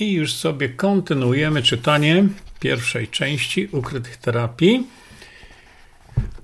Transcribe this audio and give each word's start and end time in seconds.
I 0.00 0.12
już 0.12 0.32
sobie 0.32 0.68
kontynuujemy 0.68 1.62
czytanie 1.62 2.24
pierwszej 2.60 3.08
części 3.08 3.68
ukrytych 3.72 4.16
terapii. 4.16 4.86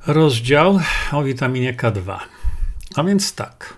Rozdział 0.07 0.81
o 1.13 1.23
witaminie 1.23 1.75
K2. 1.75 2.19
A 2.97 3.05
więc 3.05 3.35
tak. 3.35 3.77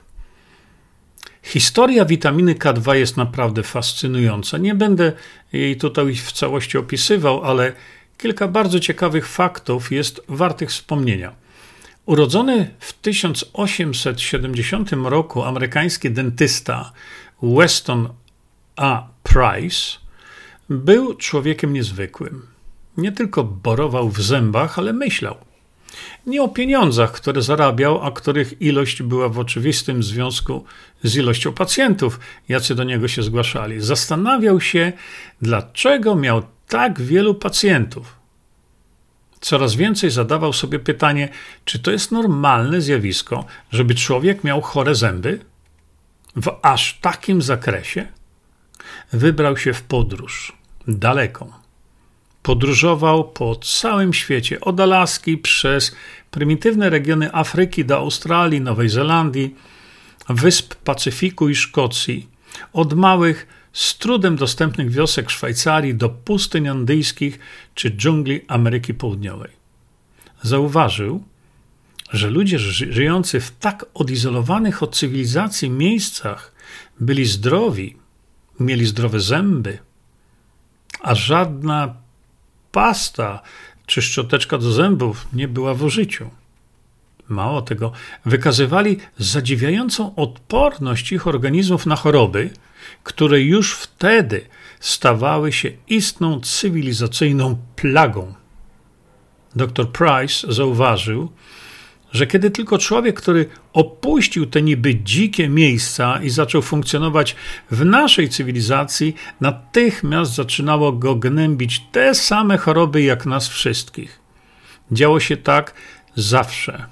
Historia 1.42 2.04
witaminy 2.04 2.54
K2 2.54 2.92
jest 2.92 3.16
naprawdę 3.16 3.62
fascynująca. 3.62 4.58
Nie 4.58 4.74
będę 4.74 5.12
jej 5.52 5.76
tutaj 5.76 6.14
w 6.14 6.32
całości 6.32 6.78
opisywał, 6.78 7.44
ale 7.44 7.72
kilka 8.18 8.48
bardzo 8.48 8.80
ciekawych 8.80 9.28
faktów 9.28 9.92
jest 9.92 10.20
wartych 10.28 10.70
wspomnienia. 10.70 11.32
Urodzony 12.06 12.70
w 12.80 12.92
1870 12.92 14.92
roku 14.92 15.42
amerykański 15.42 16.10
dentysta 16.10 16.92
Weston 17.42 18.08
A. 18.76 19.14
Price 19.22 19.98
był 20.70 21.14
człowiekiem 21.14 21.72
niezwykłym. 21.72 22.46
Nie 22.96 23.12
tylko 23.12 23.44
borował 23.44 24.08
w 24.08 24.22
zębach, 24.22 24.78
ale 24.78 24.92
myślał. 24.92 25.36
Nie 26.26 26.42
o 26.42 26.48
pieniądzach, 26.48 27.12
które 27.12 27.42
zarabiał, 27.42 28.02
a 28.02 28.10
których 28.10 28.62
ilość 28.62 29.02
była 29.02 29.28
w 29.28 29.38
oczywistym 29.38 30.02
związku 30.02 30.64
z 31.02 31.16
ilością 31.16 31.52
pacjentów, 31.52 32.20
jacy 32.48 32.74
do 32.74 32.84
niego 32.84 33.08
się 33.08 33.22
zgłaszali. 33.22 33.80
Zastanawiał 33.80 34.60
się, 34.60 34.92
dlaczego 35.42 36.14
miał 36.14 36.42
tak 36.68 37.00
wielu 37.00 37.34
pacjentów. 37.34 38.16
Coraz 39.40 39.74
więcej 39.74 40.10
zadawał 40.10 40.52
sobie 40.52 40.78
pytanie, 40.78 41.28
czy 41.64 41.78
to 41.78 41.90
jest 41.90 42.12
normalne 42.12 42.80
zjawisko, 42.80 43.44
żeby 43.70 43.94
człowiek 43.94 44.44
miał 44.44 44.60
chore 44.60 44.94
zęby 44.94 45.40
w 46.36 46.58
aż 46.62 46.98
takim 47.00 47.42
zakresie? 47.42 48.06
Wybrał 49.12 49.56
się 49.56 49.72
w 49.72 49.82
podróż 49.82 50.52
daleką. 50.88 51.52
Podróżował 52.42 53.30
po 53.30 53.56
całym 53.56 54.14
świecie, 54.14 54.60
od 54.60 54.80
Alaski 54.80 55.38
przez 55.38 55.96
prymitywne 56.30 56.90
regiony 56.90 57.34
Afryki 57.34 57.84
do 57.84 57.96
Australii, 57.96 58.60
Nowej 58.60 58.88
Zelandii, 58.88 59.54
wysp 60.28 60.74
Pacyfiku 60.74 61.48
i 61.48 61.54
Szkocji, 61.54 62.28
od 62.72 62.92
małych, 62.92 63.46
z 63.72 63.98
trudem 63.98 64.36
dostępnych 64.36 64.90
wiosek 64.90 65.30
Szwajcarii 65.30 65.94
do 65.94 66.08
pustyń 66.08 66.68
andyjskich 66.68 67.38
czy 67.74 67.90
dżungli 67.90 68.40
Ameryki 68.48 68.94
Południowej. 68.94 69.50
Zauważył, 70.42 71.24
że 72.12 72.30
ludzie 72.30 72.58
żyjący 72.58 73.40
w 73.40 73.50
tak 73.50 73.84
odizolowanych 73.94 74.82
od 74.82 74.96
cywilizacji 74.96 75.70
miejscach 75.70 76.52
byli 77.00 77.24
zdrowi 77.24 77.96
mieli 78.60 78.86
zdrowe 78.86 79.20
zęby, 79.20 79.78
a 81.00 81.14
żadna 81.14 81.94
pasta 82.72 83.42
czy 83.86 84.02
szczoteczka 84.02 84.58
do 84.58 84.72
zębów 84.72 85.26
nie 85.32 85.48
była 85.48 85.74
w 85.74 85.82
użyciu. 85.82 86.30
Mało 87.28 87.62
tego, 87.62 87.92
wykazywali 88.24 88.98
zadziwiającą 89.18 90.14
odporność 90.14 91.12
ich 91.12 91.26
organizmów 91.26 91.86
na 91.86 91.96
choroby, 91.96 92.50
które 93.02 93.40
już 93.40 93.74
wtedy 93.74 94.46
stawały 94.80 95.52
się 95.52 95.70
istną 95.88 96.40
cywilizacyjną 96.40 97.58
plagą. 97.76 98.34
Dr 99.56 99.92
Price 99.92 100.52
zauważył, 100.52 101.32
że 102.14 102.26
kiedy 102.26 102.50
tylko 102.50 102.78
człowiek, 102.78 103.20
który 103.20 103.46
opuścił 103.72 104.46
te 104.46 104.62
niby 104.62 104.94
dzikie 104.94 105.48
miejsca 105.48 106.22
i 106.22 106.30
zaczął 106.30 106.62
funkcjonować 106.62 107.36
w 107.70 107.84
naszej 107.84 108.28
cywilizacji, 108.28 109.14
natychmiast 109.40 110.34
zaczynało 110.34 110.92
go 110.92 111.14
gnębić 111.14 111.82
te 111.92 112.14
same 112.14 112.58
choroby 112.58 113.02
jak 113.02 113.26
nas 113.26 113.48
wszystkich. 113.48 114.20
Działo 114.92 115.20
się 115.20 115.36
tak 115.36 115.74
zawsze, 116.14 116.86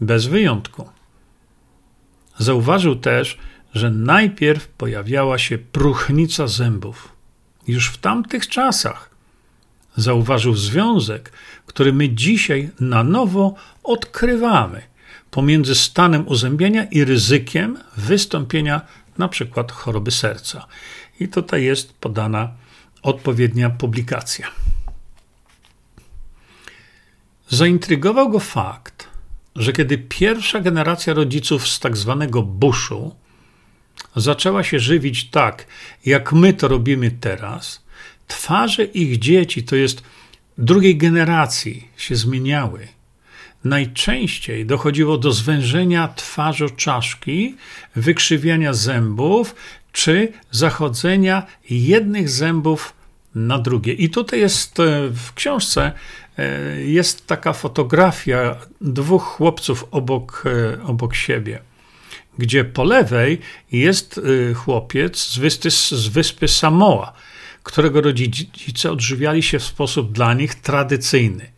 bez 0.00 0.26
wyjątku. 0.26 0.88
Zauważył 2.38 2.96
też, 2.96 3.38
że 3.74 3.90
najpierw 3.90 4.68
pojawiała 4.68 5.38
się 5.38 5.58
próchnica 5.58 6.46
zębów. 6.46 7.12
Już 7.68 7.88
w 7.88 7.98
tamtych 7.98 8.48
czasach 8.48 9.09
zauważył 9.96 10.54
związek, 10.54 11.32
który 11.66 11.92
my 11.92 12.08
dzisiaj 12.08 12.70
na 12.80 13.04
nowo 13.04 13.54
odkrywamy 13.82 14.82
pomiędzy 15.30 15.74
stanem 15.74 16.28
uzębienia 16.28 16.84
i 16.84 17.04
ryzykiem 17.04 17.78
wystąpienia 17.96 18.80
na 19.18 19.28
przykład 19.28 19.72
choroby 19.72 20.10
serca. 20.10 20.66
I 21.20 21.28
tutaj 21.28 21.64
jest 21.64 21.92
podana 21.92 22.52
odpowiednia 23.02 23.70
publikacja. 23.70 24.48
Zaintrygował 27.48 28.30
go 28.30 28.38
fakt, 28.38 29.08
że 29.56 29.72
kiedy 29.72 29.98
pierwsza 29.98 30.60
generacja 30.60 31.14
rodziców 31.14 31.68
z 31.68 31.80
tak 31.80 31.96
zwanego 31.96 32.42
buszu 32.42 33.14
zaczęła 34.16 34.64
się 34.64 34.78
żywić 34.78 35.30
tak, 35.30 35.66
jak 36.06 36.32
my 36.32 36.52
to 36.52 36.68
robimy 36.68 37.10
teraz, 37.10 37.82
twarze 38.30 38.84
ich 38.84 39.18
dzieci, 39.18 39.62
to 39.62 39.76
jest 39.76 40.02
drugiej 40.58 40.96
generacji, 40.96 41.88
się 41.96 42.16
zmieniały. 42.16 42.88
Najczęściej 43.64 44.66
dochodziło 44.66 45.18
do 45.18 45.32
zwężenia 45.32 46.08
twarzy 46.16 46.70
czaszki, 46.70 47.56
wykrzywiania 47.96 48.72
zębów 48.72 49.54
czy 49.92 50.32
zachodzenia 50.50 51.46
jednych 51.70 52.28
zębów 52.28 52.92
na 53.34 53.58
drugie. 53.58 53.92
I 53.92 54.10
tutaj 54.10 54.40
jest 54.40 54.80
e, 54.80 55.08
w 55.08 55.34
książce 55.34 55.92
e, 56.38 56.80
jest 56.82 57.26
taka 57.26 57.52
fotografia 57.52 58.56
dwóch 58.80 59.22
chłopców 59.22 59.84
obok, 59.90 60.44
e, 60.46 60.82
obok 60.84 61.14
siebie, 61.14 61.58
gdzie 62.38 62.64
po 62.64 62.84
lewej 62.84 63.38
jest 63.72 64.20
chłopiec 64.54 65.18
z 65.18 65.38
wyspy, 65.38 65.70
z 65.70 66.08
wyspy 66.08 66.48
Samoa 66.48 67.12
którego 67.62 68.00
rodzice 68.00 68.90
odżywiali 68.90 69.42
się 69.42 69.58
w 69.58 69.64
sposób 69.64 70.12
dla 70.12 70.34
nich 70.34 70.54
tradycyjny. 70.54 71.50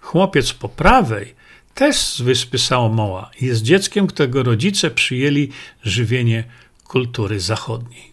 Chłopiec 0.00 0.52
po 0.52 0.68
prawej, 0.68 1.34
też 1.74 1.96
z 1.96 2.20
wyspy 2.20 2.58
Samoa, 2.58 3.30
jest 3.40 3.62
dzieckiem, 3.62 4.06
którego 4.06 4.42
rodzice 4.42 4.90
przyjęli 4.90 5.48
żywienie 5.84 6.44
kultury 6.84 7.40
zachodniej. 7.40 8.12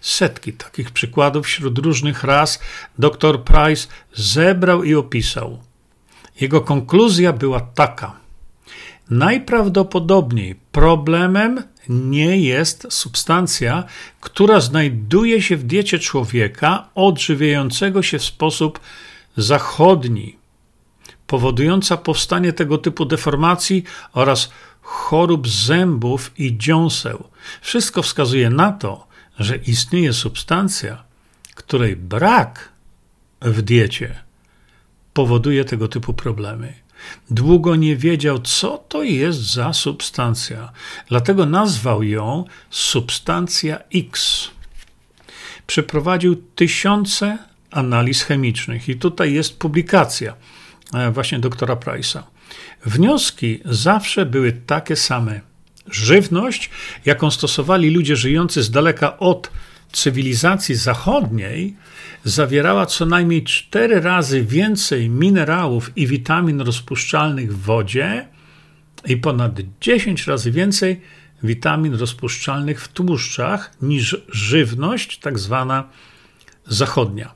Setki 0.00 0.52
takich 0.52 0.90
przykładów 0.90 1.46
wśród 1.46 1.78
różnych 1.78 2.24
ras 2.24 2.60
dr 2.98 3.44
Price 3.44 3.88
zebrał 4.14 4.84
i 4.84 4.94
opisał. 4.94 5.58
Jego 6.40 6.60
konkluzja 6.60 7.32
była 7.32 7.60
taka– 7.60 8.16
Najprawdopodobniej 9.10 10.54
problemem 10.72 11.62
nie 11.88 12.40
jest 12.40 12.86
substancja, 12.90 13.84
która 14.20 14.60
znajduje 14.60 15.42
się 15.42 15.56
w 15.56 15.64
diecie 15.64 15.98
człowieka 15.98 16.88
odżywiającego 16.94 18.02
się 18.02 18.18
w 18.18 18.24
sposób 18.24 18.80
zachodni, 19.36 20.36
powodująca 21.26 21.96
powstanie 21.96 22.52
tego 22.52 22.78
typu 22.78 23.04
deformacji 23.04 23.84
oraz 24.12 24.50
chorób 24.82 25.48
zębów 25.48 26.30
i 26.38 26.58
dziąseł. 26.58 27.24
Wszystko 27.60 28.02
wskazuje 28.02 28.50
na 28.50 28.72
to, 28.72 29.06
że 29.38 29.56
istnieje 29.56 30.12
substancja, 30.12 31.04
której 31.54 31.96
brak 31.96 32.68
w 33.42 33.62
diecie 33.62 34.14
powoduje 35.12 35.64
tego 35.64 35.88
typu 35.88 36.14
problemy. 36.14 36.83
Długo 37.30 37.76
nie 37.76 37.96
wiedział, 37.96 38.38
co 38.38 38.84
to 38.88 39.02
jest 39.02 39.52
za 39.52 39.72
substancja, 39.72 40.72
dlatego 41.08 41.46
nazwał 41.46 42.02
ją 42.02 42.44
substancja 42.70 43.78
X. 43.94 44.50
Przeprowadził 45.66 46.36
tysiące 46.36 47.38
analiz 47.70 48.22
chemicznych 48.22 48.88
i 48.88 48.96
tutaj 48.96 49.32
jest 49.32 49.58
publikacja 49.58 50.34
e, 50.94 51.10
właśnie 51.10 51.38
doktora 51.38 51.74
Price'a. 51.74 52.22
Wnioski 52.86 53.60
zawsze 53.64 54.26
były 54.26 54.52
takie 54.52 54.96
same. 54.96 55.40
Żywność, 55.90 56.70
jaką 57.04 57.30
stosowali 57.30 57.90
ludzie 57.90 58.16
żyjący 58.16 58.62
z 58.62 58.70
daleka 58.70 59.18
od 59.18 59.50
cywilizacji 59.94 60.74
zachodniej, 60.74 61.76
zawierała 62.24 62.86
co 62.86 63.06
najmniej 63.06 63.44
cztery 63.44 64.00
razy 64.00 64.42
więcej 64.42 65.10
minerałów 65.10 65.96
i 65.96 66.06
witamin 66.06 66.60
rozpuszczalnych 66.60 67.56
w 67.56 67.62
wodzie 67.62 68.28
i 69.06 69.16
ponad 69.16 69.60
10 69.80 70.26
razy 70.26 70.50
więcej 70.50 71.00
witamin 71.42 71.94
rozpuszczalnych 71.94 72.80
w 72.80 72.88
tłuszczach 72.88 73.72
niż 73.82 74.16
żywność 74.28 75.18
tak 75.18 75.38
zwana 75.38 75.88
zachodnia. 76.66 77.34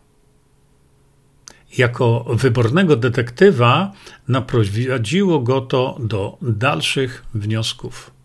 Jako 1.79 2.25
wybornego 2.29 2.97
detektywa 2.97 3.93
naprowadziło 4.29 5.41
go 5.41 5.61
to 5.61 5.99
do 6.01 6.39
dalszych 6.43 7.25
wniosków. 7.35 8.18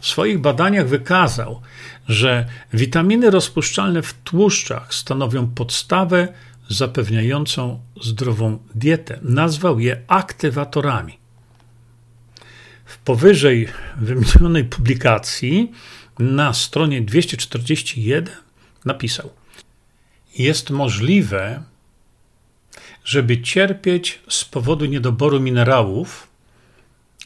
W 0.00 0.06
swoich 0.06 0.38
badaniach 0.38 0.88
wykazał, 0.88 1.60
że 2.08 2.46
witaminy 2.72 3.30
rozpuszczalne 3.30 4.02
w 4.02 4.14
tłuszczach 4.14 4.94
stanowią 4.94 5.46
podstawę 5.46 6.28
zapewniającą 6.68 7.80
zdrową 8.02 8.58
dietę. 8.74 9.18
Nazwał 9.22 9.80
je 9.80 10.02
aktywatorami. 10.08 11.18
W 12.84 12.98
powyżej 12.98 13.68
wymienionej 13.96 14.64
publikacji 14.64 15.72
na 16.18 16.54
stronie 16.54 17.02
241 17.02 18.34
napisał: 18.84 19.30
Jest 20.38 20.70
możliwe, 20.70 21.62
żeby 23.04 23.42
cierpieć 23.42 24.20
z 24.28 24.44
powodu 24.44 24.84
niedoboru 24.84 25.40
minerałów, 25.40 26.28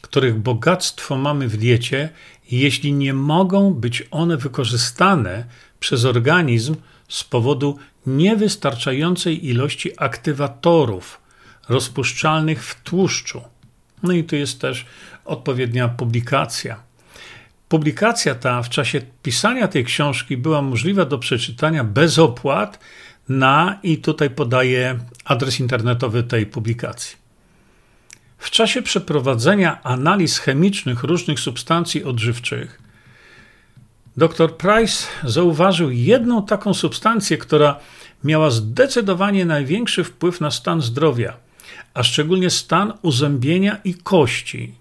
których 0.00 0.38
bogactwo 0.38 1.17
mamy 1.17 1.49
w 1.49 1.56
diecie, 1.56 2.09
jeśli 2.50 2.93
nie 2.93 3.14
mogą 3.14 3.75
być 3.75 4.02
one 4.11 4.37
wykorzystane 4.37 5.44
przez 5.81 6.05
organizm 6.05 6.76
z 7.08 7.25
powodu 7.25 7.79
niewystarczającej 8.06 9.49
ilości 9.49 9.91
aktywatorów 9.96 11.20
rozpuszczalnych 11.69 12.64
w 12.64 12.82
tłuszczu. 12.82 13.43
No 14.02 14.12
i 14.12 14.25
tu 14.25 14.37
jest 14.37 14.61
też 14.61 14.87
odpowiednia 15.25 15.88
publikacja. 15.88 16.82
Publikacja 17.69 18.35
ta 18.35 18.62
w 18.62 18.69
czasie 18.69 19.00
pisania 19.23 19.69
tej 19.69 19.85
książki 19.85 20.37
była 20.37 20.62
możliwa 20.62 21.05
do 21.05 21.19
przeczytania 21.19 21.85
bez 21.85 22.19
opłat 22.19 22.79
na, 23.29 23.79
i 23.82 23.99
tutaj 23.99 24.31
podaję 24.31 24.99
adres 25.25 25.61
internetowy 25.61 26.23
tej 26.23 26.47
publikacji. 26.47 27.24
W 28.38 28.50
czasie 28.50 28.82
przeprowadzenia 28.82 29.82
analiz 29.82 30.38
chemicznych 30.38 31.02
różnych 31.02 31.40
substancji 31.40 32.04
odżywczych, 32.04 32.82
dr 34.16 34.56
Price 34.56 35.06
zauważył 35.25 35.90
jedną 35.90 36.46
taką 36.46 36.75
substancję, 36.75 37.38
która 37.38 37.81
miała 38.25 38.50
zdecydowanie 38.50 39.44
największy 39.44 40.04
wpływ 40.04 40.40
na 40.40 40.50
stan 40.50 40.82
zdrowia, 40.82 41.36
a 41.94 42.02
szczególnie 42.02 42.50
stan 42.50 42.92
uzębienia 43.02 43.78
i 43.84 43.94
kości. 43.94 44.75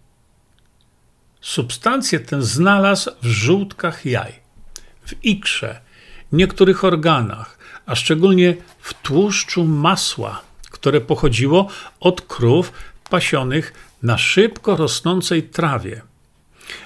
Substancję 1.41 2.19
tę 2.19 2.41
znalazł 2.41 3.11
w 3.21 3.25
żółtkach 3.25 4.06
jaj, 4.06 4.33
w 5.06 5.25
ikrze, 5.25 5.79
niektórych 6.31 6.83
organach, 6.83 7.57
a 7.85 7.95
szczególnie 7.95 8.56
w 8.79 8.94
tłuszczu 8.94 9.63
masła, 9.63 10.41
które 10.71 11.01
pochodziło 11.01 11.67
od 11.99 12.21
krów 12.21 12.73
pasionych 13.09 13.73
na 14.03 14.17
szybko 14.17 14.75
rosnącej 14.75 15.44
trawie. 15.44 16.01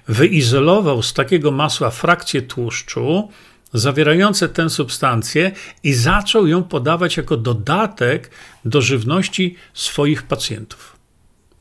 Wyizolował 0.07 1.03
z 1.03 1.13
takiego 1.13 1.51
masła 1.51 1.89
frakcje 1.89 2.41
tłuszczu 2.41 3.29
zawierające 3.73 4.49
tę 4.49 4.69
substancję 4.69 5.51
i 5.83 5.93
zaczął 5.93 6.47
ją 6.47 6.63
podawać 6.63 7.17
jako 7.17 7.37
dodatek 7.37 8.31
do 8.65 8.81
żywności 8.81 9.55
swoich 9.73 10.23
pacjentów. 10.23 10.97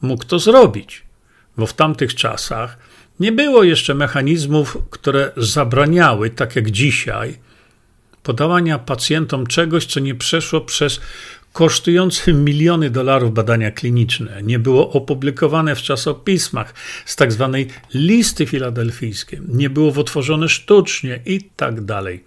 Mógł 0.01 0.25
to 0.25 0.39
zrobić, 0.39 1.03
bo 1.57 1.67
w 1.67 1.73
tamtych 1.73 2.15
czasach 2.15 2.79
nie 3.21 3.33
było 3.33 3.63
jeszcze 3.63 3.95
mechanizmów, 3.95 4.79
które 4.91 5.33
zabraniały, 5.37 6.31
tak 6.31 6.57
jak 6.57 6.71
dzisiaj, 6.71 7.39
podawania 8.23 8.79
pacjentom 8.79 9.47
czegoś, 9.47 9.87
co 9.87 10.01
nie 10.01 10.15
przeszło 10.15 10.61
przez 10.61 11.01
kosztujące 11.57 12.33
miliony 12.33 12.91
dolarów 12.91 13.35
badania 13.35 13.71
kliniczne, 13.71 14.43
nie 14.43 14.59
było 14.59 14.93
opublikowane 14.93 15.77
w 15.77 15.83
czasopismach 15.83 16.75
z 17.07 17.17
tak 17.17 17.33
zwanej 17.33 17.69
listy 17.95 18.47
filadelfijskiej, 18.47 19.41
nie 19.49 19.71
było 19.71 19.91
wytworzone 19.91 20.49
sztucznie 20.49 21.21
i 21.27 21.41
tak 21.57 21.85
dalej. 21.85 22.25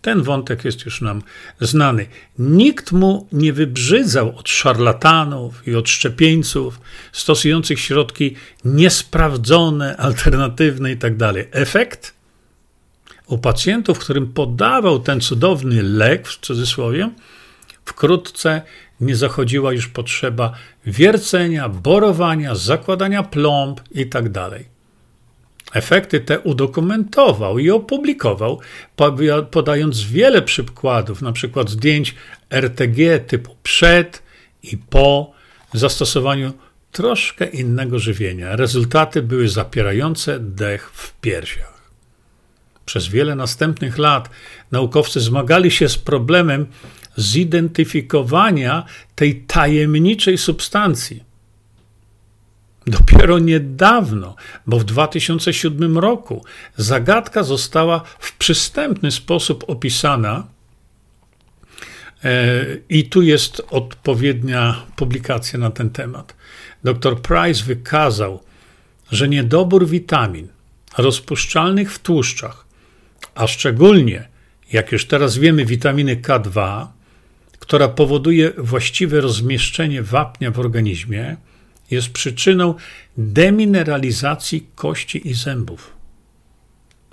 Ten 0.00 0.22
wątek 0.22 0.64
jest 0.64 0.84
już 0.84 1.00
nam 1.00 1.22
znany. 1.60 2.06
Nikt 2.38 2.92
mu 2.92 3.28
nie 3.32 3.52
wybrzydzał 3.52 4.38
od 4.38 4.48
szarlatanów 4.48 5.68
i 5.68 5.74
od 5.74 5.88
szczepieńców 5.88 6.80
stosujących 7.12 7.80
środki 7.80 8.34
niesprawdzone, 8.64 9.96
alternatywne 9.96 10.90
itd. 10.90 11.34
Tak 11.34 11.46
Efekt? 11.50 12.14
U 13.26 13.38
pacjentów, 13.38 13.98
którym 13.98 14.32
podawał 14.32 14.98
ten 14.98 15.20
cudowny 15.20 15.82
lek, 15.82 16.28
w 16.28 16.38
cudzysłowie, 16.40 17.10
wkrótce 17.84 18.62
nie 19.00 19.16
zachodziła 19.16 19.72
już 19.72 19.88
potrzeba 19.88 20.52
wiercenia, 20.86 21.68
borowania, 21.68 22.54
zakładania 22.54 23.22
plomb 23.22 23.80
itd. 23.90 24.30
Tak 24.32 24.62
Efekty 25.72 26.20
te 26.20 26.40
udokumentował 26.40 27.58
i 27.58 27.70
opublikował, 27.70 28.60
podając 29.50 30.02
wiele 30.02 30.42
przykładów, 30.42 31.22
przykład 31.32 31.70
zdjęć 31.70 32.14
RTG 32.50 33.20
typu 33.26 33.56
przed 33.62 34.22
i 34.62 34.76
po 34.76 35.32
zastosowaniu 35.74 36.52
troszkę 36.92 37.46
innego 37.46 37.98
żywienia. 37.98 38.56
Rezultaty 38.56 39.22
były 39.22 39.48
zapierające 39.48 40.40
dech 40.40 40.90
w 40.94 41.20
piersiach. 41.20 41.82
Przez 42.86 43.08
wiele 43.08 43.34
następnych 43.34 43.98
lat 43.98 44.30
naukowcy 44.72 45.20
zmagali 45.20 45.70
się 45.70 45.88
z 45.88 45.98
problemem 45.98 46.66
zidentyfikowania 47.16 48.84
tej 49.14 49.40
tajemniczej 49.40 50.38
substancji 50.38 51.32
Dopiero 52.86 53.38
niedawno, 53.38 54.36
bo 54.66 54.78
w 54.78 54.84
2007 54.84 55.98
roku, 55.98 56.44
zagadka 56.76 57.42
została 57.42 58.02
w 58.18 58.36
przystępny 58.36 59.10
sposób 59.10 59.64
opisana. 59.66 60.46
E, 62.24 62.64
I 62.88 63.08
tu 63.08 63.22
jest 63.22 63.62
odpowiednia 63.70 64.86
publikacja 64.96 65.58
na 65.58 65.70
ten 65.70 65.90
temat. 65.90 66.36
Dr 66.84 67.22
Price 67.22 67.64
wykazał, 67.64 68.42
że 69.10 69.28
niedobór 69.28 69.86
witamin 69.86 70.48
rozpuszczalnych 70.98 71.92
w 71.92 71.98
tłuszczach, 71.98 72.64
a 73.34 73.46
szczególnie, 73.46 74.28
jak 74.72 74.92
już 74.92 75.06
teraz 75.06 75.38
wiemy, 75.38 75.64
witaminy 75.64 76.16
K2, 76.16 76.86
która 77.62 77.88
powoduje 77.88 78.52
właściwe 78.58 79.20
rozmieszczenie 79.20 80.02
wapnia 80.02 80.50
w 80.50 80.58
organizmie, 80.58 81.36
jest 81.90 82.08
przyczyną 82.08 82.74
demineralizacji 83.16 84.66
kości 84.74 85.28
i 85.28 85.34
zębów. 85.34 85.92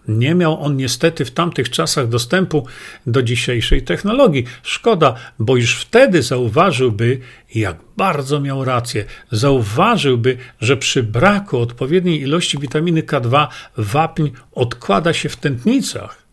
Nie 0.07 0.35
miał 0.35 0.63
on 0.63 0.77
niestety 0.77 1.25
w 1.25 1.31
tamtych 1.31 1.69
czasach 1.69 2.07
dostępu 2.07 2.67
do 3.07 3.23
dzisiejszej 3.23 3.83
technologii. 3.83 4.45
Szkoda, 4.63 5.15
bo 5.39 5.55
już 5.55 5.75
wtedy 5.81 6.21
zauważyłby, 6.21 7.19
jak 7.55 7.77
bardzo 7.97 8.39
miał 8.39 8.65
rację. 8.65 9.05
Zauważyłby, 9.31 10.37
że 10.61 10.77
przy 10.77 11.03
braku 11.03 11.57
odpowiedniej 11.57 12.21
ilości 12.21 12.57
witaminy 12.57 13.03
K2 13.03 13.47
wapń 13.77 14.29
odkłada 14.51 15.13
się 15.13 15.29
w 15.29 15.35
tętnicach 15.35 16.23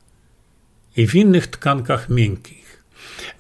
i 0.97 1.07
w 1.07 1.15
innych 1.15 1.47
tkankach 1.47 2.09
miękkich. 2.09 2.66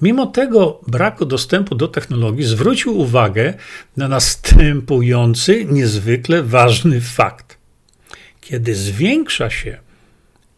Mimo 0.02 0.26
tego 0.26 0.80
braku 0.86 1.26
dostępu 1.26 1.74
do 1.74 1.88
technologii 1.88 2.44
zwrócił 2.44 2.98
uwagę 2.98 3.54
na 3.96 4.08
następujący 4.08 5.64
niezwykle 5.64 6.42
ważny 6.42 7.00
fakt. 7.00 7.58
Kiedy 8.40 8.74
zwiększa 8.74 9.50
się 9.50 9.78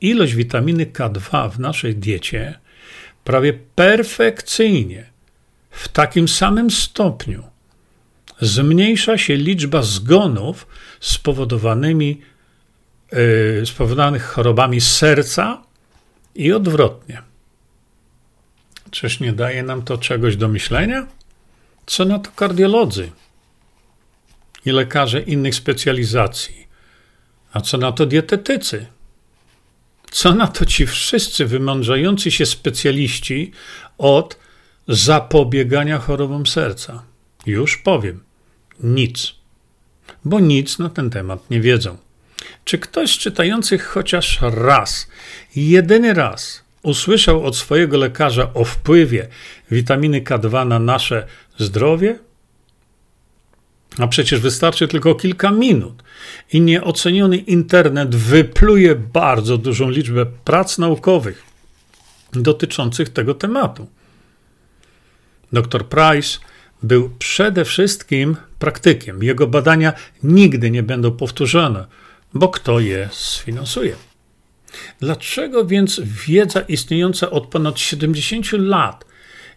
ilość 0.01 0.35
witaminy 0.35 0.87
K2 0.87 1.51
w 1.51 1.59
naszej 1.59 1.97
diecie, 1.97 2.59
prawie 3.25 3.53
perfekcyjnie, 3.75 5.11
w 5.71 5.89
takim 5.89 6.29
samym 6.29 6.71
stopniu, 6.71 7.43
zmniejsza 8.41 9.19
się 9.19 9.37
liczba 9.37 9.83
zgonów 9.83 10.67
spowodowanymi, 11.01 12.21
yy, 13.13 13.67
spowodowanych 13.67 14.25
chorobami 14.25 14.81
serca 14.81 15.63
i 16.35 16.53
odwrotnie. 16.53 17.28
Czyż 18.91 19.21
nie 19.21 19.33
daje 19.33 19.63
nam 19.63 19.83
to 19.83 19.99
czegoś 19.99 20.37
do 20.37 20.49
myślenia? 20.49 21.07
Co 21.87 22.05
na 22.05 22.19
to 22.19 22.31
kardiolodzy 22.31 23.11
i 24.65 24.71
lekarze 24.71 25.21
innych 25.21 25.55
specjalizacji? 25.55 26.67
A 27.53 27.61
co 27.61 27.79
na 27.79 27.93
to 27.93 28.07
dietetycy? 28.07 28.87
Co 30.11 30.35
na 30.35 30.47
to 30.47 30.67
ci 30.67 30.87
wszyscy 30.87 31.47
wymądrzający 31.47 32.31
się 32.31 32.47
specjaliści 32.47 33.53
od 33.99 34.39
zapobiegania 34.89 35.99
chorobom 35.99 36.47
serca? 36.47 37.03
Już 37.47 37.77
powiem, 37.77 38.25
nic, 38.81 39.35
bo 40.25 40.41
nic 40.41 40.79
na 40.79 40.89
ten 40.89 41.11
temat 41.11 41.51
nie 41.51 41.61
wiedzą. 41.61 41.97
Czy 42.65 42.79
ktoś 42.79 43.15
z 43.15 43.19
czytających 43.19 43.87
chociaż 43.87 44.39
raz, 44.41 45.09
jedyny 45.57 46.15
raz, 46.15 46.65
usłyszał 46.83 47.45
od 47.45 47.57
swojego 47.57 47.99
lekarza 47.99 48.55
o 48.55 48.65
wpływie 48.65 49.29
witaminy 49.71 50.21
K2 50.21 50.67
na 50.67 50.79
nasze 50.79 51.27
zdrowie? 51.59 52.19
A 53.99 54.07
przecież 54.07 54.41
wystarczy 54.41 54.89
tylko 54.89 55.15
kilka 55.15 55.51
minut 55.51 56.03
i 56.53 56.61
nieoceniony 56.61 57.37
internet 57.37 58.17
wypluje 58.17 58.95
bardzo 58.95 59.59
dużą 59.59 59.91
liczbę 59.91 60.27
prac 60.27 60.79
naukowych 60.79 61.43
dotyczących 62.33 63.09
tego 63.09 63.35
tematu. 63.35 63.87
Dr 65.53 65.87
Price 65.87 66.39
był 66.83 67.11
przede 67.19 67.65
wszystkim 67.65 68.37
praktykiem. 68.59 69.23
Jego 69.23 69.47
badania 69.47 69.93
nigdy 70.23 70.71
nie 70.71 70.83
będą 70.83 71.11
powtórzone, 71.11 71.87
bo 72.35 72.49
kto 72.49 72.81
je 72.81 73.09
sfinansuje? 73.13 74.08
Dlaczego 75.01 75.65
więc 75.65 76.01
wiedza 76.27 76.61
istniejąca 76.61 77.31
od 77.31 77.47
ponad 77.47 77.81
70 77.81 78.53
lat 78.53 79.05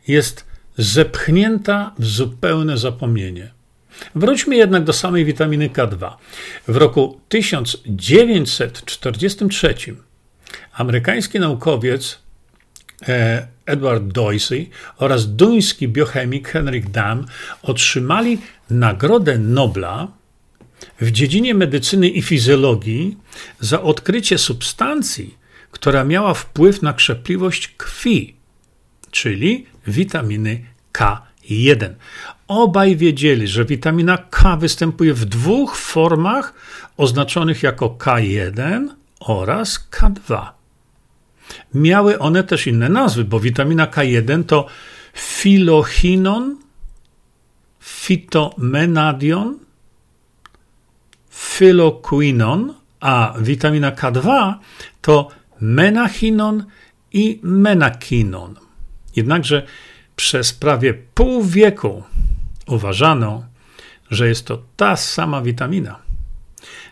jest 0.08 0.46
zepchnięta 0.78 1.96
w 2.00 2.06
zupełne 2.06 2.78
zapomnienie? 2.78 3.52
Wróćmy 4.16 4.56
jednak 4.56 4.84
do 4.84 4.94
samej 4.94 5.26
witaminy 5.26 5.70
K2. 5.70 6.12
W 6.68 6.78
roku 6.78 7.20
1943 7.30 9.76
amerykański 10.74 11.40
naukowiec 11.40 12.20
e, 13.08 13.48
Edward 13.66 14.04
Doisy 14.04 14.66
oraz 14.98 15.36
duński 15.36 15.88
biochemik 15.88 16.50
Henrik 16.50 16.90
Dam 16.90 17.26
otrzymali 17.62 18.38
Nagrodę 18.70 19.38
Nobla 19.38 20.08
w 21.02 21.12
dziedzinie 21.12 21.54
medycyny 21.54 22.10
i 22.10 22.22
fizjologii 22.22 23.18
za 23.60 23.82
odkrycie 23.82 24.38
substancji, 24.38 25.38
która 25.72 26.04
miała 26.04 26.34
wpływ 26.34 26.82
na 26.82 26.94
krzepliwość 26.94 27.68
krwi, 27.68 28.36
czyli 29.12 29.66
witaminy 29.88 30.66
K1. 30.94 31.94
Obaj 32.48 32.96
wiedzieli, 32.96 33.48
że 33.48 33.66
witamina 33.66 34.18
K 34.18 34.58
występuje 34.58 35.14
w 35.14 35.26
dwóch 35.26 35.76
formach 35.76 36.54
oznaczonych 36.98 37.64
jako 37.64 37.90
K1 37.90 38.88
oraz 39.20 39.88
K2. 39.92 40.48
Miały 41.74 42.20
one 42.20 42.44
też 42.44 42.68
inne 42.68 42.90
nazwy, 42.90 43.26
bo 43.26 43.40
witamina 43.40 43.88
K1 43.88 44.44
to 44.44 44.66
filochinon, 45.14 46.58
fitomenadion, 47.82 49.60
filoquinon, 51.32 52.74
a 53.00 53.34
witamina 53.40 53.92
K2 53.92 54.54
to 55.02 55.28
menachinon 55.62 56.66
i 57.14 57.40
menakinon. 57.44 58.56
Jednakże 59.16 59.66
przez 60.16 60.54
prawie 60.54 60.94
pół 60.94 61.44
wieku 61.44 62.04
uważano, 62.68 63.44
że 64.12 64.28
jest 64.28 64.46
to 64.46 64.64
ta 64.78 64.96
sama 64.96 65.42
witamina 65.42 66.11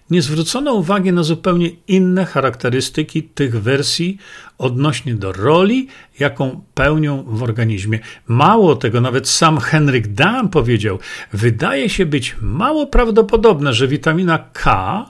nie 0.09 0.21
zwrócono 0.21 0.73
uwagi 0.73 1.13
na 1.13 1.23
zupełnie 1.23 1.69
inne 1.87 2.25
charakterystyki 2.25 3.23
tych 3.23 3.61
wersji 3.61 4.17
odnośnie 4.57 5.15
do 5.15 5.31
roli, 5.31 5.87
jaką 6.19 6.61
pełnią 6.73 7.23
w 7.23 7.43
organizmie. 7.43 7.99
Mało 8.27 8.75
tego, 8.75 9.01
nawet 9.01 9.29
sam 9.29 9.59
Henryk 9.59 10.07
Dam 10.07 10.49
powiedział, 10.49 10.99
wydaje 11.33 11.89
się 11.89 12.05
być 12.05 12.35
mało 12.41 12.87
prawdopodobne, 12.87 13.73
że 13.73 13.87
witamina 13.87 14.37
K 14.53 15.05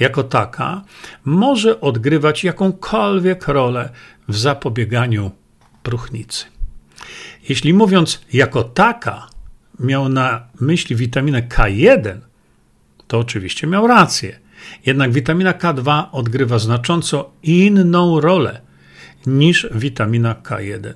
jako 0.00 0.22
taka 0.22 0.84
może 1.24 1.80
odgrywać 1.80 2.44
jakąkolwiek 2.44 3.48
rolę 3.48 3.90
w 4.28 4.36
zapobieganiu 4.36 5.30
próchnicy. 5.82 6.44
Jeśli 7.48 7.74
mówiąc 7.74 8.20
jako 8.32 8.64
taka, 8.64 9.26
miał 9.80 10.08
na 10.08 10.46
myśli 10.60 10.96
witaminę 10.96 11.42
K1, 11.42 12.18
to 13.08 13.18
oczywiście 13.18 13.66
miał 13.66 13.86
rację. 13.86 14.38
Jednak 14.86 15.12
witamina 15.12 15.52
K2 15.52 16.04
odgrywa 16.12 16.58
znacząco 16.58 17.30
inną 17.42 18.20
rolę 18.20 18.60
niż 19.26 19.68
witamina 19.74 20.34
K1. 20.34 20.92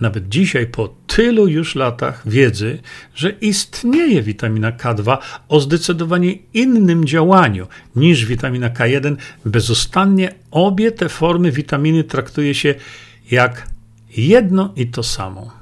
Nawet 0.00 0.28
dzisiaj, 0.28 0.66
po 0.66 0.94
tylu 1.06 1.48
już 1.48 1.74
latach 1.74 2.28
wiedzy, 2.28 2.78
że 3.14 3.30
istnieje 3.30 4.22
witamina 4.22 4.72
K2 4.72 5.18
o 5.48 5.60
zdecydowanie 5.60 6.34
innym 6.54 7.04
działaniu 7.04 7.66
niż 7.96 8.26
witamina 8.26 8.70
K1, 8.70 9.16
bezustannie 9.44 10.34
obie 10.50 10.92
te 10.92 11.08
formy 11.08 11.52
witaminy 11.52 12.04
traktuje 12.04 12.54
się 12.54 12.74
jak 13.30 13.66
jedno 14.16 14.72
i 14.76 14.86
to 14.86 15.02
samo. 15.02 15.59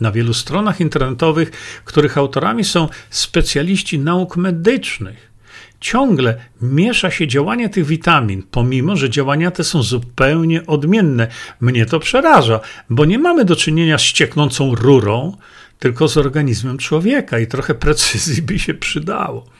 Na 0.00 0.12
wielu 0.12 0.34
stronach 0.34 0.80
internetowych, 0.80 1.50
których 1.84 2.18
autorami 2.18 2.64
są 2.64 2.88
specjaliści 3.10 3.98
nauk 3.98 4.36
medycznych, 4.36 5.32
ciągle 5.80 6.36
miesza 6.60 7.10
się 7.10 7.26
działanie 7.26 7.68
tych 7.68 7.86
witamin, 7.86 8.42
pomimo 8.50 8.96
że 8.96 9.10
działania 9.10 9.50
te 9.50 9.64
są 9.64 9.82
zupełnie 9.82 10.66
odmienne. 10.66 11.28
Mnie 11.60 11.86
to 11.86 12.00
przeraża, 12.00 12.60
bo 12.90 13.04
nie 13.04 13.18
mamy 13.18 13.44
do 13.44 13.56
czynienia 13.56 13.98
z 13.98 14.02
cieknącą 14.02 14.74
rurą, 14.74 15.36
tylko 15.78 16.08
z 16.08 16.16
organizmem 16.16 16.78
człowieka 16.78 17.38
i 17.38 17.46
trochę 17.46 17.74
precyzji 17.74 18.42
by 18.42 18.58
się 18.58 18.74
przydało. 18.74 19.55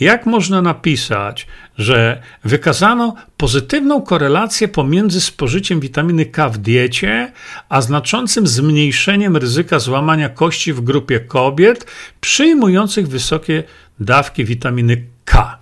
Jak 0.00 0.26
można 0.26 0.62
napisać, 0.62 1.46
że 1.78 2.22
wykazano 2.44 3.14
pozytywną 3.36 4.02
korelację 4.02 4.68
pomiędzy 4.68 5.20
spożyciem 5.20 5.80
witaminy 5.80 6.26
K 6.26 6.48
w 6.48 6.58
diecie, 6.58 7.32
a 7.68 7.80
znaczącym 7.80 8.46
zmniejszeniem 8.46 9.36
ryzyka 9.36 9.78
złamania 9.78 10.28
kości 10.28 10.72
w 10.72 10.80
grupie 10.80 11.20
kobiet 11.20 11.86
przyjmujących 12.20 13.08
wysokie 13.08 13.64
dawki 14.00 14.44
witaminy 14.44 15.06
K? 15.24 15.58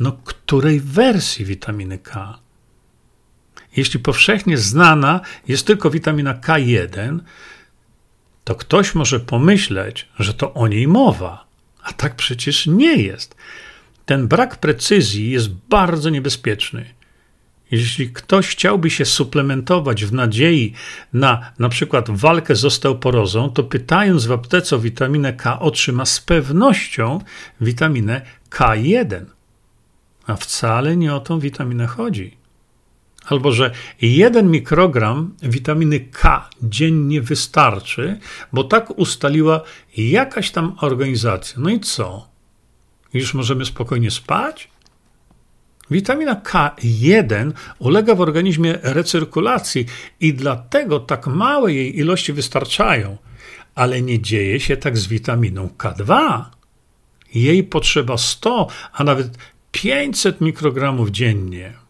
No, 0.00 0.12
której 0.24 0.80
wersji 0.80 1.44
witaminy 1.44 1.98
K? 1.98 2.38
Jeśli 3.76 4.00
powszechnie 4.00 4.58
znana 4.58 5.20
jest 5.48 5.66
tylko 5.66 5.90
witamina 5.90 6.34
K1, 6.34 7.18
to 8.44 8.54
ktoś 8.54 8.94
może 8.94 9.20
pomyśleć, 9.20 10.08
że 10.18 10.34
to 10.34 10.54
o 10.54 10.68
niej 10.68 10.88
mowa, 10.88 11.47
a 11.88 11.92
tak 11.92 12.14
przecież 12.14 12.66
nie 12.66 12.96
jest. 12.96 13.36
Ten 14.06 14.28
brak 14.28 14.56
precyzji 14.56 15.30
jest 15.30 15.48
bardzo 15.48 16.10
niebezpieczny. 16.10 16.84
Jeśli 17.70 18.10
ktoś 18.10 18.48
chciałby 18.48 18.90
się 18.90 19.04
suplementować 19.04 20.04
w 20.04 20.12
nadziei 20.12 20.72
na 21.12 21.52
na 21.58 21.68
przykład 21.68 22.10
walkę 22.10 22.54
z 22.56 22.64
osteoporozą, 22.64 23.50
to 23.50 23.64
pytając 23.64 24.26
w 24.26 24.32
aptece 24.32 24.76
o 24.76 24.78
witaminę 24.78 25.32
K 25.32 25.60
otrzyma 25.60 26.04
z 26.04 26.20
pewnością 26.20 27.20
witaminę 27.60 28.22
K1. 28.50 29.24
A 30.26 30.36
wcale 30.36 30.96
nie 30.96 31.14
o 31.14 31.20
tą 31.20 31.38
witaminę 31.40 31.86
chodzi 31.86 32.37
albo 33.28 33.52
że 33.52 33.70
jeden 34.00 34.50
mikrogram 34.50 35.34
witaminy 35.42 36.00
K 36.00 36.48
dziennie 36.62 37.22
wystarczy, 37.22 38.18
bo 38.52 38.64
tak 38.64 38.98
ustaliła 38.98 39.60
jakaś 39.96 40.50
tam 40.50 40.76
organizacja. 40.80 41.60
No 41.60 41.70
i 41.70 41.80
co? 41.80 42.28
Już 43.14 43.34
możemy 43.34 43.64
spokojnie 43.64 44.10
spać? 44.10 44.68
Witamina 45.90 46.34
K1 46.34 47.52
ulega 47.78 48.14
w 48.14 48.20
organizmie 48.20 48.78
recyrkulacji 48.82 49.86
i 50.20 50.34
dlatego 50.34 51.00
tak 51.00 51.26
małe 51.26 51.72
jej 51.72 51.98
ilości 51.98 52.32
wystarczają, 52.32 53.16
ale 53.74 54.02
nie 54.02 54.20
dzieje 54.20 54.60
się 54.60 54.76
tak 54.76 54.98
z 54.98 55.06
witaminą 55.06 55.68
K2. 55.78 56.42
Jej 57.34 57.64
potrzeba 57.64 58.18
100, 58.18 58.68
a 58.92 59.04
nawet 59.04 59.38
500 59.72 60.40
mikrogramów 60.40 61.10
dziennie. 61.10 61.87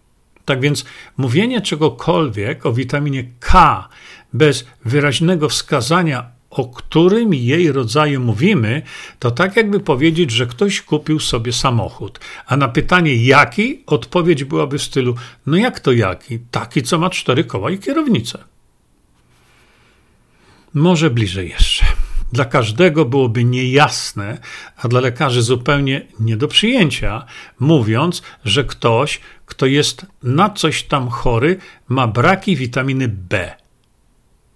Tak 0.49 0.61
więc 0.61 0.85
mówienie 1.17 1.61
czegokolwiek 1.61 2.67
o 2.67 2.73
witaminie 2.73 3.25
K 3.41 3.89
bez 4.33 4.67
wyraźnego 4.85 5.49
wskazania, 5.49 6.27
o 6.51 6.69
którym 6.69 7.35
jej 7.35 7.73
rodzaju 7.73 8.21
mówimy, 8.21 8.83
to 9.19 9.31
tak 9.31 9.57
jakby 9.57 9.81
powiedzieć, 9.81 10.31
że 10.31 10.47
ktoś 10.47 10.83
kupił 10.83 11.21
sobie 11.21 11.53
samochód. 11.53 12.21
A 12.47 12.57
na 12.57 12.69
pytanie 12.69 13.17
jaki, 13.17 13.83
odpowiedź 13.87 14.45
byłaby 14.45 14.79
w 14.79 14.83
stylu: 14.83 15.15
No 15.47 15.57
jak 15.57 15.81
to 15.81 15.93
jaki? 15.93 16.39
Taki, 16.51 16.83
co 16.83 16.99
ma 16.99 17.11
cztery 17.11 17.45
koła 17.45 17.71
i 17.71 17.79
kierownicę. 17.79 18.39
Może 20.75 21.11
bliżej 21.11 21.49
jeszcze 21.49 21.87
dla 22.33 22.45
każdego 22.45 23.05
byłoby 23.05 23.45
niejasne, 23.45 24.39
a 24.77 24.89
dla 24.89 25.01
lekarzy 25.01 25.43
zupełnie 25.43 26.03
nie 26.21 26.37
do 26.37 26.49
przyjęcia, 26.49 27.25
mówiąc, 27.59 28.23
że 28.45 28.65
ktoś, 28.65 29.21
kto 29.47 29.67
jest 29.67 30.07
na 30.23 30.51
coś 30.51 30.83
tam 30.83 31.09
chory, 31.09 31.57
ma 31.89 32.07
braki 32.07 32.57
witaminy 32.57 33.09
B. 33.09 33.55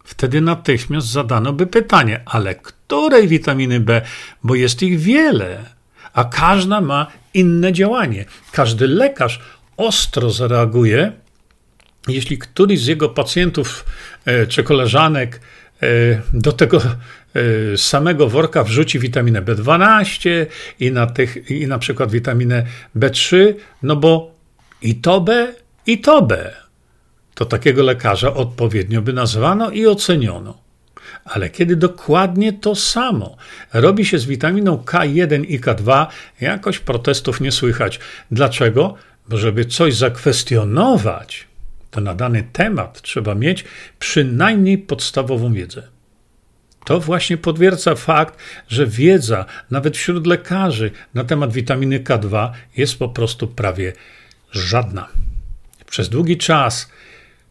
Wtedy 0.04 0.40
natychmiast 0.40 1.06
zadano 1.06 1.52
by 1.52 1.66
pytanie, 1.66 2.20
ale 2.26 2.54
której 2.54 3.28
witaminy 3.28 3.80
B, 3.80 4.02
bo 4.42 4.54
jest 4.54 4.82
ich 4.82 5.00
wiele, 5.00 5.64
a 6.12 6.24
każda 6.24 6.80
ma 6.80 7.06
inne 7.34 7.72
działanie. 7.72 8.24
Każdy 8.52 8.86
lekarz 8.86 9.40
ostro 9.76 10.30
zareaguje, 10.30 11.12
jeśli 12.08 12.38
któryś 12.38 12.80
z 12.80 12.86
jego 12.86 13.08
pacjentów 13.08 13.84
e, 14.24 14.46
czy 14.46 14.62
koleżanek 14.62 15.40
E, 15.82 16.22
do 16.34 16.52
tego 16.52 16.82
samego 17.76 18.28
worka 18.28 18.64
wrzuci 18.64 18.98
witaminę 18.98 19.42
B12 19.42 20.46
i 20.80 20.92
na, 20.92 21.06
tych, 21.06 21.50
i 21.50 21.66
na 21.66 21.78
przykład 21.78 22.10
witaminę 22.10 22.66
B3, 22.96 23.54
no 23.82 23.96
bo 23.96 24.34
i 24.82 24.94
to 24.94 25.20
B, 25.20 25.54
i 25.86 25.98
to 25.98 26.22
B. 26.22 26.54
To 27.34 27.44
takiego 27.44 27.82
lekarza 27.82 28.34
odpowiednio 28.34 29.02
by 29.02 29.12
nazwano 29.12 29.70
i 29.70 29.86
oceniono. 29.86 30.58
Ale 31.24 31.50
kiedy 31.50 31.76
dokładnie 31.76 32.52
to 32.52 32.74
samo 32.74 33.36
robi 33.72 34.04
się 34.04 34.18
z 34.18 34.24
witaminą 34.24 34.76
K1 34.76 35.44
i 35.48 35.60
K2, 35.60 36.06
jakoś 36.40 36.78
protestów 36.78 37.40
nie 37.40 37.52
słychać. 37.52 38.00
Dlaczego? 38.30 38.94
Bo 39.28 39.36
żeby 39.36 39.64
coś 39.64 39.94
zakwestionować, 39.94 41.46
to 41.90 42.00
na 42.00 42.14
dany 42.14 42.44
temat 42.52 43.02
trzeba 43.02 43.34
mieć 43.34 43.64
przynajmniej 43.98 44.78
podstawową 44.78 45.52
wiedzę. 45.52 45.91
To 46.84 47.00
właśnie 47.00 47.36
potwierdza 47.36 47.94
fakt, 47.94 48.38
że 48.68 48.86
wiedza, 48.86 49.44
nawet 49.70 49.96
wśród 49.96 50.26
lekarzy, 50.26 50.90
na 51.14 51.24
temat 51.24 51.52
witaminy 51.52 52.00
K2 52.00 52.50
jest 52.76 52.98
po 52.98 53.08
prostu 53.08 53.48
prawie 53.48 53.92
żadna. 54.52 55.08
Przez 55.90 56.08
długi 56.08 56.38
czas 56.38 56.90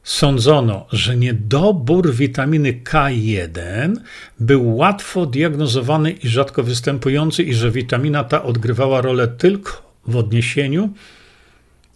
sądzono, 0.03 0.87
że 0.91 1.17
niedobór 1.17 2.13
witaminy 2.13 2.73
K1 2.73 3.95
był 4.39 4.75
łatwo 4.75 5.25
diagnozowany 5.25 6.11
i 6.11 6.27
rzadko 6.27 6.63
występujący, 6.63 7.43
i 7.43 7.53
że 7.53 7.71
witamina 7.71 8.23
ta 8.23 8.43
odgrywała 8.43 9.01
rolę 9.01 9.27
tylko 9.27 9.91
w 10.07 10.15
odniesieniu 10.15 10.89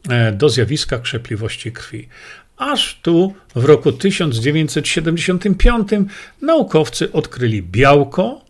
e, 0.10 0.32
do 0.32 0.50
zjawiska 0.50 1.00
krzepliwości 1.00 1.72
krwi. 1.72 2.08
Aż 2.58 3.00
tu 3.02 3.34
w 3.56 3.66
roku 3.66 3.92
1975 3.92 5.90
naukowcy 6.42 7.12
odkryli 7.12 7.64
białko 7.64 8.46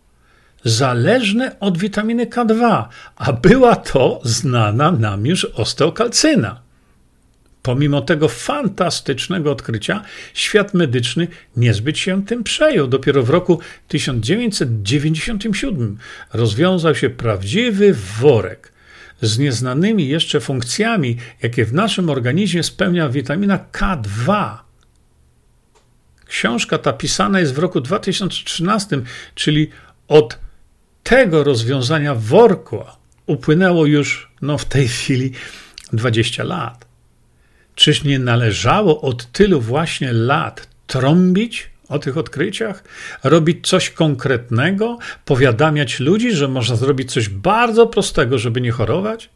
zależne 0.63 1.59
od 1.59 1.77
witaminy 1.77 2.25
K2, 2.25 2.83
a 3.15 3.33
była 3.33 3.75
to 3.75 4.21
znana 4.23 4.91
nam 4.91 5.25
już 5.25 5.45
osteokalcyna. 5.45 6.61
Pomimo 7.61 8.01
tego 8.01 8.27
fantastycznego 8.27 9.51
odkrycia, 9.51 10.03
świat 10.33 10.73
medyczny 10.73 11.27
niezbyt 11.57 11.97
się 11.97 12.25
tym 12.25 12.43
przejął. 12.43 12.87
Dopiero 12.87 13.23
w 13.23 13.29
roku 13.29 13.59
1997 13.87 15.97
rozwiązał 16.33 16.95
się 16.95 17.09
prawdziwy 17.09 17.95
worek 18.19 18.74
z 19.21 19.37
nieznanymi 19.39 20.07
jeszcze 20.07 20.39
funkcjami, 20.39 21.17
jakie 21.41 21.65
w 21.65 21.73
naszym 21.73 22.09
organizmie 22.09 22.63
spełnia 22.63 23.09
witamina 23.09 23.59
K2. 23.71 24.57
Książka 26.25 26.77
ta 26.77 26.93
pisana 26.93 27.39
jest 27.39 27.53
w 27.53 27.59
roku 27.59 27.81
2013, 27.81 29.01
czyli 29.35 29.69
od 30.07 30.39
tego 31.03 31.43
rozwiązania 31.43 32.15
workła 32.15 32.97
upłynęło 33.25 33.85
już 33.85 34.31
no, 34.41 34.57
w 34.57 34.65
tej 34.65 34.87
chwili 34.87 35.31
20 35.93 36.43
lat. 36.43 36.85
Czyż 37.75 38.03
nie 38.03 38.19
należało 38.19 39.01
od 39.01 39.31
tylu 39.31 39.61
właśnie 39.61 40.13
lat 40.13 40.67
trąbić 40.87 41.69
o 41.89 41.99
tych 41.99 42.17
odkryciach, 42.17 42.83
robić 43.23 43.67
coś 43.67 43.89
konkretnego, 43.89 44.97
powiadamiać 45.25 45.99
ludzi, 45.99 46.31
że 46.31 46.47
można 46.47 46.75
zrobić 46.75 47.13
coś 47.13 47.29
bardzo 47.29 47.87
prostego, 47.87 48.37
żeby 48.37 48.61
nie 48.61 48.71
chorować? 48.71 49.29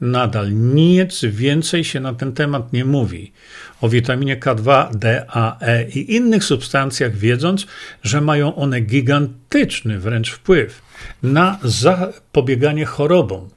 Nadal 0.00 0.52
nic 0.52 1.20
więcej 1.24 1.84
się 1.84 2.00
na 2.00 2.14
ten 2.14 2.32
temat 2.32 2.72
nie 2.72 2.84
mówi. 2.84 3.32
O 3.80 3.88
witaminie 3.88 4.36
K2, 4.36 4.94
D, 4.94 5.26
A, 5.28 5.60
E 5.60 5.88
i 5.88 6.14
innych 6.14 6.44
substancjach, 6.44 7.16
wiedząc, 7.16 7.66
że 8.02 8.20
mają 8.20 8.54
one 8.54 8.80
gigantyczny 8.80 9.98
wręcz 9.98 10.30
wpływ 10.30 10.82
na 11.22 11.58
zapobieganie 11.62 12.84
chorobom, 12.84 13.48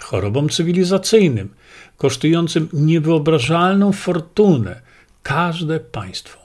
chorobom 0.00 0.48
cywilizacyjnym, 0.48 1.48
kosztującym 1.96 2.68
niewyobrażalną 2.72 3.92
fortunę 3.92 4.80
każde 5.22 5.80
państwo. 5.80 6.39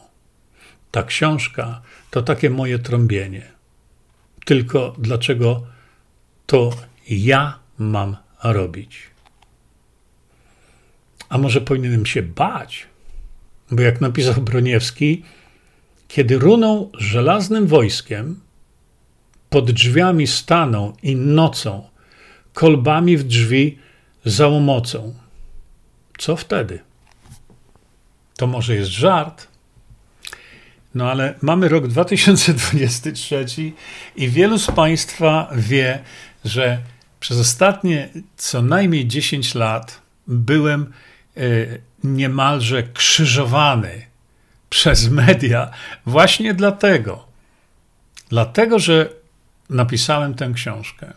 Ta 0.96 1.04
książka 1.04 1.82
to 2.12 2.22
takie 2.22 2.50
moje 2.50 2.80
trąbienie. 2.80 3.52
Tylko 4.46 4.96
dlaczego 4.98 5.64
to 6.46 6.72
ja 7.10 7.60
mam 7.78 8.18
robić? 8.44 9.02
A 11.30 11.38
może 11.38 11.62
powinienem 11.62 12.06
się 12.06 12.24
bać? 12.24 12.88
Bo 13.72 13.82
jak 13.82 14.02
napisał 14.02 14.34
Broniewski, 14.34 15.24
kiedy 16.08 16.40
runą 16.40 16.92
żelaznym 16.98 17.68
wojskiem, 17.68 18.40
pod 19.50 19.72
drzwiami 19.72 20.28
staną 20.28 20.94
i 21.04 21.16
nocą, 21.16 21.90
kolbami 22.54 23.18
w 23.18 23.24
drzwi 23.24 23.80
załomocą. 24.26 25.14
Co 26.18 26.36
wtedy? 26.36 26.80
To 28.38 28.48
może 28.48 28.76
jest 28.76 28.90
żart, 28.90 29.55
no 30.96 31.12
ale 31.12 31.34
mamy 31.42 31.68
rok 31.68 31.88
2023 31.88 33.46
i 34.16 34.30
wielu 34.30 34.60
z 34.60 34.68
Państwa 34.68 35.50
wie, 35.56 36.00
że 36.46 36.82
przez 37.20 37.40
ostatnie 37.40 38.10
co 38.38 38.62
najmniej 38.62 39.08
10 39.08 39.56
lat 39.56 40.02
byłem 40.28 40.94
e, 41.38 41.42
niemalże 42.04 42.84
krzyżowany 42.84 44.06
przez 44.70 45.10
media 45.10 45.72
właśnie 46.06 46.54
dlatego. 46.54 47.28
Dlatego, 48.30 48.80
że 48.80 49.10
napisałem 49.70 50.34
tę 50.34 50.52
książkę. 50.56 51.14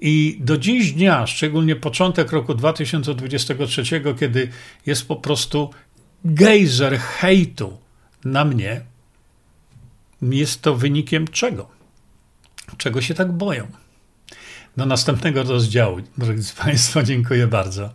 I 0.00 0.38
do 0.40 0.58
dziś 0.58 0.92
dnia, 0.92 1.26
szczególnie 1.26 1.76
początek 1.76 2.32
roku 2.32 2.54
2023, 2.54 4.02
kiedy 4.20 4.48
jest 4.86 5.08
po 5.08 5.16
prostu 5.16 5.70
gejzer 6.24 6.98
hejtu 6.98 7.78
na 8.24 8.44
mnie, 8.44 8.80
jest 10.22 10.62
to 10.62 10.74
wynikiem 10.74 11.28
czego? 11.28 11.68
Czego 12.76 13.00
się 13.00 13.14
tak 13.14 13.32
boją? 13.32 13.66
Do 14.76 14.86
następnego 14.86 15.42
rozdziału, 15.42 15.98
drodzy 16.18 16.54
Państwo, 16.54 17.02
dziękuję 17.02 17.46
bardzo. 17.46 17.90